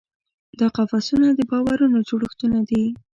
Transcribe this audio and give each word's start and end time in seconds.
دا 0.59 0.67
قفسونه 0.77 1.27
د 1.33 1.39
باورونو 1.51 1.99
جوړښتونه 2.09 2.59
دي. 2.69 2.83